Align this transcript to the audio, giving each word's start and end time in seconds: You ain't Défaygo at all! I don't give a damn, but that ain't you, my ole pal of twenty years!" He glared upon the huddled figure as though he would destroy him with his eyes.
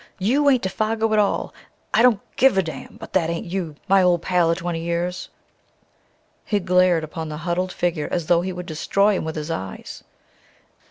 You 0.17 0.49
ain't 0.49 0.63
Défaygo 0.63 1.13
at 1.13 1.19
all! 1.19 1.53
I 1.93 2.01
don't 2.01 2.19
give 2.35 2.57
a 2.57 2.63
damn, 2.63 2.97
but 2.97 3.13
that 3.13 3.29
ain't 3.29 3.45
you, 3.45 3.75
my 3.87 4.01
ole 4.01 4.17
pal 4.17 4.49
of 4.49 4.57
twenty 4.57 4.79
years!" 4.83 5.29
He 6.43 6.59
glared 6.59 7.03
upon 7.03 7.29
the 7.29 7.37
huddled 7.37 7.71
figure 7.71 8.07
as 8.09 8.25
though 8.25 8.41
he 8.41 8.51
would 8.51 8.65
destroy 8.65 9.15
him 9.15 9.25
with 9.25 9.35
his 9.35 9.51
eyes. 9.51 10.03